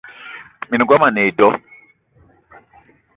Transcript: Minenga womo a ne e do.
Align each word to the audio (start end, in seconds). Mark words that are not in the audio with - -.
Minenga 0.69 0.93
womo 0.93 1.07
a 1.09 1.11
ne 1.15 1.23
e 1.29 1.31
do. 1.39 1.49